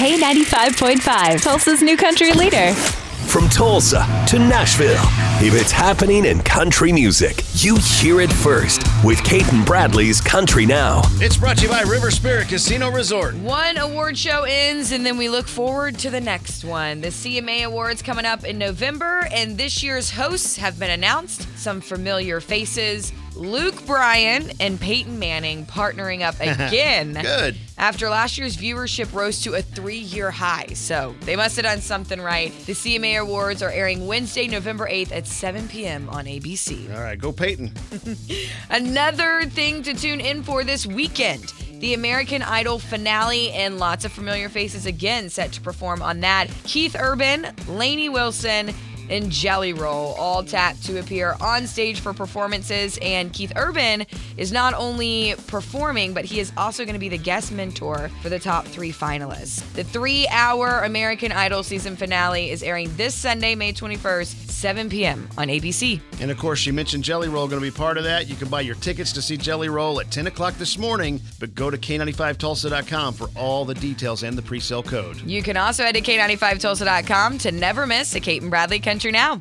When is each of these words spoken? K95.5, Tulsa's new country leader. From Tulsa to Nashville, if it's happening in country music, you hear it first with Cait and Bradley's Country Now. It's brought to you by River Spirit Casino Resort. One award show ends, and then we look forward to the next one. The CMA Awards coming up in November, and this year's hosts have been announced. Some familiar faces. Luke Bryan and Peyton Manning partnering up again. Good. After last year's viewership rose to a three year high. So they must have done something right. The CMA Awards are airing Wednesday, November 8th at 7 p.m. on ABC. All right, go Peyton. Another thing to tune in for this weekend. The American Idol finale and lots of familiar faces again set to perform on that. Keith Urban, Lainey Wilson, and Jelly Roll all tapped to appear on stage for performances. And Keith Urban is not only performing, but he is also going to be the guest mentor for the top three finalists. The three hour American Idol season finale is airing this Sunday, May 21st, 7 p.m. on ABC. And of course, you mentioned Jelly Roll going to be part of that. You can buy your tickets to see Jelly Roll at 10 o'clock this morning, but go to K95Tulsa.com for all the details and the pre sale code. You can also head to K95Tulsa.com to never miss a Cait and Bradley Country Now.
K95.5, 0.00 1.42
Tulsa's 1.42 1.82
new 1.82 1.94
country 1.94 2.32
leader. 2.32 2.72
From 3.28 3.50
Tulsa 3.50 3.98
to 4.28 4.38
Nashville, 4.38 5.04
if 5.46 5.52
it's 5.52 5.70
happening 5.70 6.24
in 6.24 6.40
country 6.40 6.90
music, 6.90 7.44
you 7.56 7.76
hear 7.76 8.22
it 8.22 8.32
first 8.32 8.82
with 9.04 9.22
Cait 9.22 9.46
and 9.52 9.64
Bradley's 9.66 10.18
Country 10.18 10.64
Now. 10.64 11.02
It's 11.16 11.36
brought 11.36 11.58
to 11.58 11.64
you 11.64 11.68
by 11.68 11.82
River 11.82 12.10
Spirit 12.10 12.48
Casino 12.48 12.90
Resort. 12.90 13.34
One 13.34 13.76
award 13.76 14.16
show 14.16 14.44
ends, 14.44 14.90
and 14.90 15.04
then 15.04 15.18
we 15.18 15.28
look 15.28 15.46
forward 15.46 15.98
to 15.98 16.08
the 16.08 16.20
next 16.20 16.64
one. 16.64 17.02
The 17.02 17.08
CMA 17.08 17.64
Awards 17.64 18.00
coming 18.00 18.24
up 18.24 18.42
in 18.44 18.56
November, 18.56 19.28
and 19.30 19.58
this 19.58 19.82
year's 19.82 20.12
hosts 20.12 20.56
have 20.56 20.78
been 20.78 20.90
announced. 20.90 21.46
Some 21.58 21.82
familiar 21.82 22.40
faces. 22.40 23.12
Luke 23.34 23.86
Bryan 23.86 24.50
and 24.60 24.80
Peyton 24.80 25.18
Manning 25.18 25.64
partnering 25.66 26.22
up 26.22 26.34
again. 26.40 27.14
Good. 27.14 27.56
After 27.78 28.08
last 28.10 28.36
year's 28.36 28.56
viewership 28.56 29.12
rose 29.14 29.40
to 29.42 29.54
a 29.54 29.62
three 29.62 29.98
year 29.98 30.30
high. 30.30 30.66
So 30.74 31.14
they 31.22 31.36
must 31.36 31.56
have 31.56 31.64
done 31.64 31.80
something 31.80 32.20
right. 32.20 32.52
The 32.66 32.72
CMA 32.72 33.20
Awards 33.20 33.62
are 33.62 33.70
airing 33.70 34.06
Wednesday, 34.06 34.46
November 34.46 34.86
8th 34.86 35.12
at 35.12 35.26
7 35.26 35.68
p.m. 35.68 36.08
on 36.10 36.26
ABC. 36.26 36.94
All 36.94 37.00
right, 37.02 37.18
go 37.18 37.32
Peyton. 37.32 37.72
Another 38.70 39.44
thing 39.46 39.82
to 39.84 39.94
tune 39.94 40.20
in 40.20 40.42
for 40.42 40.64
this 40.64 40.86
weekend. 40.86 41.52
The 41.80 41.94
American 41.94 42.42
Idol 42.42 42.78
finale 42.78 43.52
and 43.52 43.78
lots 43.78 44.04
of 44.04 44.12
familiar 44.12 44.50
faces 44.50 44.84
again 44.84 45.30
set 45.30 45.52
to 45.52 45.62
perform 45.62 46.02
on 46.02 46.20
that. 46.20 46.48
Keith 46.64 46.94
Urban, 46.98 47.46
Lainey 47.68 48.10
Wilson, 48.10 48.74
and 49.10 49.30
Jelly 49.30 49.72
Roll 49.72 50.14
all 50.14 50.42
tapped 50.42 50.84
to 50.86 50.98
appear 50.98 51.36
on 51.40 51.66
stage 51.66 52.00
for 52.00 52.14
performances. 52.14 52.98
And 53.02 53.32
Keith 53.32 53.52
Urban 53.56 54.06
is 54.36 54.52
not 54.52 54.74
only 54.74 55.34
performing, 55.46 56.14
but 56.14 56.24
he 56.24 56.40
is 56.40 56.52
also 56.56 56.84
going 56.84 56.94
to 56.94 57.00
be 57.00 57.08
the 57.08 57.18
guest 57.18 57.52
mentor 57.52 58.10
for 58.22 58.28
the 58.28 58.38
top 58.38 58.64
three 58.66 58.92
finalists. 58.92 59.60
The 59.74 59.84
three 59.84 60.26
hour 60.28 60.80
American 60.80 61.32
Idol 61.32 61.62
season 61.62 61.96
finale 61.96 62.50
is 62.50 62.62
airing 62.62 62.94
this 62.96 63.14
Sunday, 63.14 63.54
May 63.54 63.72
21st, 63.72 64.50
7 64.60 64.88
p.m. 64.90 65.28
on 65.38 65.48
ABC. 65.48 66.00
And 66.20 66.30
of 66.30 66.38
course, 66.38 66.66
you 66.66 66.72
mentioned 66.72 67.02
Jelly 67.02 67.28
Roll 67.28 67.48
going 67.48 67.62
to 67.62 67.66
be 67.66 67.74
part 67.74 67.96
of 67.96 68.04
that. 68.04 68.28
You 68.28 68.36
can 68.36 68.48
buy 68.48 68.60
your 68.60 68.74
tickets 68.76 69.12
to 69.12 69.22
see 69.22 69.36
Jelly 69.36 69.68
Roll 69.68 70.00
at 70.00 70.10
10 70.10 70.26
o'clock 70.26 70.54
this 70.54 70.76
morning, 70.78 71.20
but 71.38 71.54
go 71.54 71.70
to 71.70 71.78
K95Tulsa.com 71.78 73.14
for 73.14 73.28
all 73.36 73.64
the 73.64 73.74
details 73.74 74.22
and 74.22 74.36
the 74.36 74.42
pre 74.42 74.60
sale 74.60 74.82
code. 74.82 75.20
You 75.22 75.42
can 75.42 75.56
also 75.56 75.84
head 75.84 75.94
to 75.94 76.02
K95Tulsa.com 76.02 77.38
to 77.38 77.52
never 77.52 77.86
miss 77.86 78.14
a 78.14 78.20
Cait 78.20 78.42
and 78.42 78.50
Bradley 78.50 78.78
Country 79.00 79.12
Now. 79.12 79.38